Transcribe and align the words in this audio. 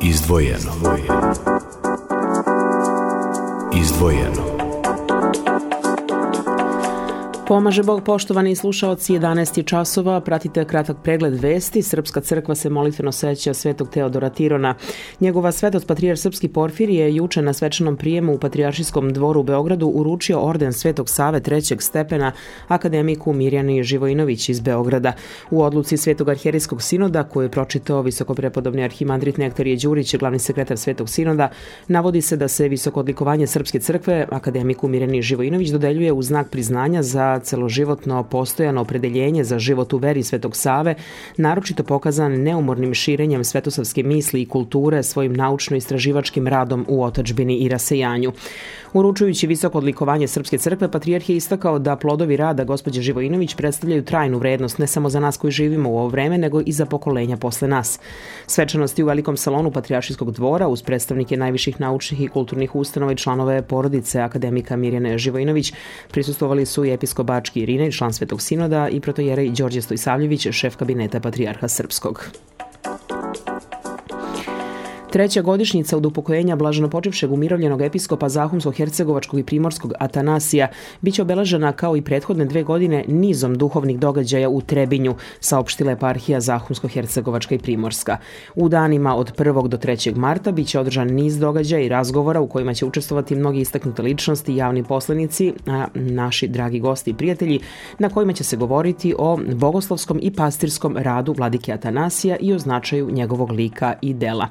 Izdvojeno. 0.00 0.72
Izdvojeno. 3.74 4.67
Pomaže 7.48 7.82
Bog, 7.82 8.04
poštovani 8.04 8.56
slušaoci, 8.56 9.12
11. 9.12 9.64
časova, 9.64 10.20
pratite 10.20 10.64
kratak 10.64 10.96
pregled 11.04 11.40
vesti. 11.40 11.82
Srpska 11.82 12.20
crkva 12.20 12.54
se 12.54 12.70
molitveno 12.70 13.12
seća 13.12 13.54
svetog 13.54 13.88
Teodora 13.90 14.28
Tirona. 14.30 14.74
Njegova 15.20 15.52
svetost 15.52 15.86
patrijar 15.86 16.18
Srpski 16.18 16.48
Porfir 16.48 16.90
je 16.90 17.14
juče 17.14 17.42
na 17.42 17.52
svečanom 17.52 17.96
prijemu 17.96 18.34
u 18.34 18.38
Patrijaršijskom 18.38 19.12
dvoru 19.12 19.40
u 19.40 19.42
Beogradu 19.42 19.86
uručio 19.86 20.40
orden 20.40 20.72
Svetog 20.72 21.08
Save 21.08 21.40
trećeg 21.40 21.82
stepena 21.82 22.32
akademiku 22.66 23.32
Mirjani 23.32 23.82
Živojinović 23.82 24.48
iz 24.48 24.60
Beograda. 24.60 25.12
U 25.50 25.62
odluci 25.62 25.96
Svetog 25.96 26.28
arherijskog 26.28 26.82
sinoda, 26.82 27.22
koju 27.24 27.42
je 27.42 27.50
pročitao 27.50 28.02
visokoprepodobni 28.02 28.84
arhimandrit 28.84 29.36
Nektarije 29.36 29.76
Đurić, 29.76 30.16
glavni 30.16 30.38
sekretar 30.38 30.76
Svetog 30.76 31.08
sinoda, 31.08 31.50
navodi 31.86 32.20
se 32.20 32.36
da 32.36 32.48
se 32.48 32.68
visoko 32.68 33.00
odlikovanje 33.00 33.46
Srpske 33.46 33.80
crkve 33.80 34.26
akademiku 34.30 34.88
Mirjani 34.88 35.22
Živojinović 35.22 35.68
dodeljuje 35.68 36.12
u 36.12 36.22
znak 36.22 36.50
priznanja 36.50 37.02
za 37.02 37.37
celoživotno 37.40 38.22
postojano 38.22 38.80
opredeljenje 38.80 39.44
za 39.44 39.58
život 39.58 39.92
u 39.92 39.98
veri 39.98 40.22
Svetog 40.22 40.56
Save, 40.56 40.94
naročito 41.36 41.82
pokazan 41.82 42.32
neumornim 42.42 42.94
širenjem 42.94 43.44
svetosavske 43.44 44.02
misli 44.02 44.42
i 44.42 44.48
kulture 44.48 45.02
svojim 45.02 45.36
naučno-istraživačkim 45.36 46.48
radom 46.48 46.86
u 46.88 47.04
otačbini 47.04 47.56
i 47.56 47.68
rasejanju. 47.68 48.32
Uručujući 48.92 49.46
visoko 49.46 49.78
odlikovanje 49.78 50.28
Srpske 50.28 50.58
crkve, 50.58 50.90
Patrijarh 50.90 51.30
je 51.30 51.36
istakao 51.36 51.78
da 51.78 51.96
plodovi 51.96 52.36
rada 52.36 52.64
gospođe 52.64 53.02
Živojinović 53.02 53.54
predstavljaju 53.54 54.04
trajnu 54.04 54.38
vrednost 54.38 54.78
ne 54.78 54.86
samo 54.86 55.08
za 55.08 55.20
nas 55.20 55.36
koji 55.36 55.50
živimo 55.50 55.90
u 55.90 55.98
ovo 55.98 56.08
vreme, 56.08 56.38
nego 56.38 56.60
i 56.66 56.72
za 56.72 56.86
pokolenja 56.86 57.36
posle 57.36 57.68
nas. 57.68 58.00
Svečanosti 58.46 59.02
u 59.02 59.06
velikom 59.06 59.36
salonu 59.36 59.70
Patrijaršijskog 59.70 60.30
dvora 60.30 60.68
uz 60.68 60.82
predstavnike 60.82 61.36
najviših 61.36 61.80
naučnih 61.80 62.20
i 62.20 62.28
kulturnih 62.28 62.74
ustanova 62.74 63.12
i 63.12 63.16
članove 63.16 63.62
porodice 63.62 64.20
akademika 64.20 64.76
Mirjane 64.76 65.18
Živojinović 65.18 65.72
prisustovali 66.10 66.66
su 66.66 66.84
i 66.84 66.92
episkop 66.92 67.27
Bački 67.28 67.62
Irine, 67.62 67.92
član 67.92 68.12
Svetog 68.12 68.42
sinoda 68.42 68.88
i 68.88 69.00
protojerej 69.00 69.50
Đorđe 69.50 69.82
Stojsavljević, 69.82 70.48
šef 70.50 70.76
kabineta 70.76 71.20
Patrijarha 71.20 71.68
Srpskog. 71.68 72.24
Treća 75.10 75.42
godišnjica 75.42 75.96
od 75.96 76.06
upokojenja 76.06 76.56
blaženopočivšeg 76.56 77.32
umirovljenog 77.32 77.82
episkopa 77.82 78.28
Zahumsko-Hercegovačkog 78.28 79.38
i 79.38 79.42
Primorskog 79.42 79.92
Atanasija 79.98 80.68
biće 81.00 81.22
obeležena 81.22 81.72
kao 81.72 81.96
i 81.96 82.02
prethodne 82.02 82.44
dve 82.44 82.62
godine 82.62 83.04
nizom 83.08 83.54
duhovnih 83.54 83.98
događaja 83.98 84.48
u 84.48 84.60
Trebinju, 84.60 85.14
saopštila 85.40 85.92
eparhija 85.92 86.40
Zahumsko-Hercegovačka 86.40 87.54
i 87.54 87.58
Primorska. 87.58 88.16
U 88.54 88.68
danima 88.68 89.16
od 89.16 89.36
1. 89.36 89.68
do 89.68 89.76
3. 89.76 90.16
marta 90.16 90.52
biće 90.52 90.80
održan 90.80 91.08
niz 91.08 91.38
događaja 91.38 91.82
i 91.82 91.88
razgovora 91.88 92.40
u 92.40 92.48
kojima 92.48 92.74
će 92.74 92.86
učestvovati 92.86 93.36
mnogi 93.36 93.60
istaknute 93.60 94.02
ličnosti 94.02 94.56
javni 94.56 94.84
poslenici, 94.84 95.52
a 95.66 95.86
naši 95.94 96.48
dragi 96.48 96.80
gosti 96.80 97.10
i 97.10 97.14
prijatelji, 97.14 97.60
na 97.98 98.08
kojima 98.08 98.32
će 98.32 98.44
se 98.44 98.56
govoriti 98.56 99.14
o 99.18 99.38
bogoslovskom 99.54 100.18
i 100.22 100.30
pastirskom 100.30 100.96
radu 100.96 101.32
vladike 101.32 101.72
Atanasija 101.72 102.36
i 102.40 102.52
o 102.52 102.58
značaju 102.58 103.10
njegovog 103.10 103.50
lika 103.50 103.94
i 104.02 104.14
dela. 104.14 104.48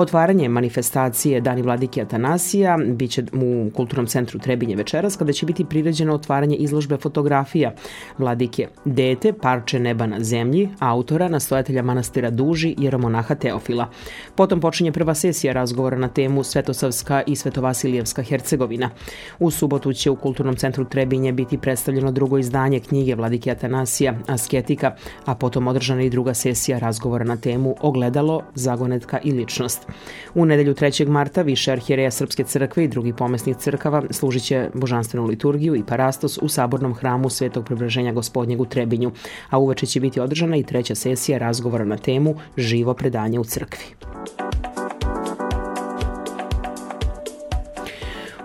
Otvaranje 0.00 0.48
manifestacije 0.48 1.40
Dani 1.40 1.62
Vladike 1.62 2.02
Atanasija 2.02 2.78
biće 2.86 3.24
u 3.32 3.70
Kulturnom 3.76 4.06
centru 4.06 4.38
Trebinje 4.38 4.76
večeras 4.76 5.16
kada 5.16 5.32
će 5.32 5.46
biti 5.46 5.64
priređeno 5.64 6.14
otvaranje 6.14 6.56
izložbe 6.56 6.96
fotografija 6.96 7.74
Vladike 8.18 8.68
Dete, 8.84 9.32
parče 9.32 9.80
neba 9.80 10.06
na 10.06 10.24
zemlji, 10.24 10.68
autora, 10.78 11.28
nastojatelja 11.28 11.82
manastira 11.82 12.30
Duži, 12.30 12.74
jeromonaha 12.78 13.34
Teofila. 13.34 13.88
Potom 14.34 14.60
počinje 14.60 14.92
prva 14.92 15.14
sesija 15.14 15.52
razgovora 15.52 15.98
na 15.98 16.08
temu 16.08 16.44
Svetosavska 16.44 17.22
i 17.26 17.36
Svetovasilijevska 17.36 18.22
Hercegovina. 18.22 18.90
U 19.38 19.50
subotu 19.50 19.92
će 19.92 20.10
u 20.10 20.16
Kulturnom 20.16 20.56
centru 20.56 20.84
Trebinje 20.84 21.32
biti 21.32 21.58
predstavljeno 21.58 22.12
drugo 22.12 22.38
izdanje 22.38 22.80
knjige 22.80 23.14
Vladike 23.14 23.50
Atanasija, 23.50 24.14
Asketika, 24.26 24.94
a 25.24 25.34
potom 25.34 25.68
održana 25.68 26.02
i 26.02 26.10
druga 26.10 26.34
sesija 26.34 26.78
razgovora 26.78 27.24
na 27.24 27.36
temu 27.36 27.74
Ogledalo, 27.80 28.42
zagonetka 28.54 29.18
i 29.24 29.32
ličnost. 29.32 29.89
U 30.34 30.44
nedelju 30.44 30.74
3. 30.74 31.08
marta 31.08 31.42
više 31.42 31.72
arhijereja 31.72 32.10
Srpske 32.10 32.44
crkve 32.44 32.84
i 32.84 32.88
drugi 32.88 33.12
pomesnih 33.12 33.56
crkava 33.56 34.02
služit 34.10 34.42
će 34.42 34.68
božanstvenu 34.74 35.26
liturgiju 35.26 35.74
i 35.76 35.84
parastos 35.86 36.38
u 36.42 36.48
sabornom 36.48 36.94
hramu 36.94 37.30
Svetog 37.30 37.64
prebraženja 37.64 38.12
gospodnjeg 38.12 38.60
u 38.60 38.64
Trebinju, 38.64 39.12
a 39.50 39.58
uveče 39.58 39.86
će 39.86 40.00
biti 40.00 40.20
održana 40.20 40.56
i 40.56 40.62
treća 40.62 40.94
sesija 40.94 41.38
razgovora 41.38 41.84
na 41.84 41.96
temu 41.96 42.34
Živo 42.56 42.94
predanje 42.94 43.38
u 43.38 43.44
crkvi. 43.44 43.84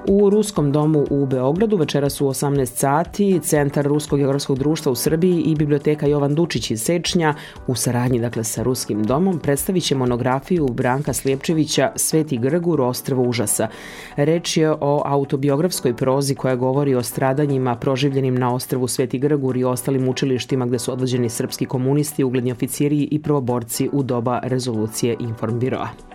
U 0.07 0.29
Ruskom 0.29 0.71
domu 0.71 1.05
u 1.09 1.25
Beogradu 1.25 1.77
večera 1.77 2.09
su 2.09 2.27
18 2.27 2.65
sati 2.65 3.39
Centar 3.43 3.85
Ruskog 3.85 4.19
geografskog 4.19 4.59
društva 4.59 4.91
u 4.91 4.95
Srbiji 4.95 5.41
i 5.41 5.55
Biblioteka 5.55 6.07
Jovan 6.07 6.35
Dučić 6.35 6.71
iz 6.71 6.81
Sečnja 6.81 7.33
u 7.67 7.75
saradnji 7.75 8.19
dakle 8.19 8.43
sa 8.43 8.63
Ruskim 8.63 9.03
domom 9.03 9.39
predstavit 9.39 9.83
će 9.83 9.95
monografiju 9.95 10.67
Branka 10.67 11.13
Slijepčevića 11.13 11.91
Sveti 11.95 12.37
Grgur 12.37 12.81
ostrvo 12.81 13.23
užasa. 13.23 13.67
Reč 14.15 14.57
je 14.57 14.71
o 14.71 15.01
autobiografskoj 15.05 15.95
prozi 15.95 16.35
koja 16.35 16.55
govori 16.55 16.95
o 16.95 17.03
stradanjima 17.03 17.75
proživljenim 17.75 18.35
na 18.35 18.53
ostrvu 18.53 18.87
Sveti 18.87 19.19
Grgur 19.19 19.57
i 19.57 19.63
ostalim 19.63 20.09
učilištima 20.09 20.65
gde 20.65 20.79
su 20.79 20.93
odvođeni 20.93 21.29
srpski 21.29 21.65
komunisti, 21.65 22.23
ugledni 22.23 22.51
oficiri 22.51 23.07
i 23.11 23.21
prvoborci 23.21 23.89
u 23.93 24.03
doba 24.03 24.39
rezolucije 24.43 25.15
Informbiroa. 25.19 26.14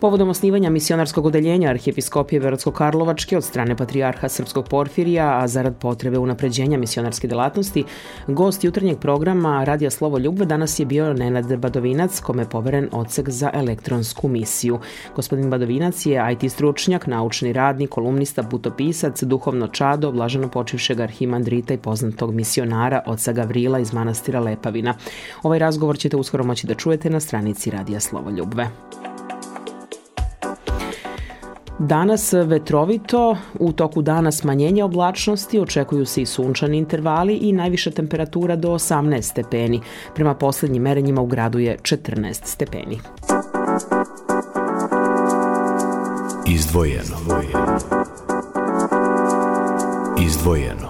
Povodom 0.00 0.28
osnivanja 0.28 0.70
misionarskog 0.70 1.26
odeljenja 1.26 1.70
Arhijepiskopije 1.70 2.40
Verodsko-Karlovačke 2.40 3.36
od 3.36 3.44
strane 3.44 3.76
Patrijarha 3.76 4.28
Srpskog 4.28 4.68
Porfirija, 4.68 5.38
a 5.38 5.48
zarad 5.48 5.76
potrebe 5.76 6.18
unapređenja 6.18 6.78
misionarske 6.78 7.28
delatnosti, 7.28 7.84
gost 8.26 8.64
jutarnjeg 8.64 8.98
programa 8.98 9.64
Radija 9.64 9.90
Slovo 9.90 10.18
Ljubve 10.18 10.46
danas 10.46 10.78
je 10.78 10.86
bio 10.86 11.12
Nenad 11.12 11.56
Badovinac, 11.56 12.20
kome 12.20 12.42
je 12.42 12.48
poveren 12.48 12.88
odsek 12.92 13.28
za 13.28 13.50
elektronsku 13.54 14.28
misiju. 14.28 14.78
Gospodin 15.16 15.50
Badovinac 15.50 16.06
je 16.06 16.32
IT 16.32 16.52
stručnjak, 16.52 17.06
naučni 17.06 17.52
radnik, 17.52 17.90
kolumnista, 17.90 18.42
putopisac, 18.42 19.22
duhovno 19.22 19.68
čado, 19.68 20.12
blaženo 20.12 20.48
počivšeg 20.48 21.00
arhimandrita 21.00 21.74
i 21.74 21.78
poznatog 21.78 22.34
misionara 22.34 23.02
oca 23.06 23.32
Gavrila 23.32 23.78
iz 23.78 23.92
manastira 23.92 24.40
Lepavina. 24.40 24.94
Ovaj 25.42 25.58
razgovor 25.58 25.98
ćete 25.98 26.16
uskoro 26.16 26.44
moći 26.44 26.66
da 26.66 26.74
čujete 26.74 27.10
na 27.10 27.20
stranici 27.20 27.70
Radija 27.70 28.00
Slovo 28.00 28.30
Ljubve. 28.30 28.70
Danas 31.78 32.32
vetrovito, 32.32 33.36
u 33.58 33.72
toku 33.72 34.02
dana 34.02 34.32
smanjenje 34.32 34.84
oblačnosti, 34.84 35.60
očekuju 35.60 36.06
se 36.06 36.22
i 36.22 36.26
sunčani 36.26 36.78
intervali 36.78 37.34
i 37.34 37.52
najviša 37.52 37.90
temperatura 37.90 38.56
do 38.56 38.68
18 38.68 39.22
stepeni. 39.22 39.80
Prema 40.14 40.34
poslednjim 40.34 40.82
merenjima 40.82 41.20
u 41.20 41.26
gradu 41.26 41.58
je 41.58 41.78
14 41.82 42.40
stepeni. 42.44 43.00
Izdvojeno. 46.46 47.16
Izdvojeno. 50.20 50.87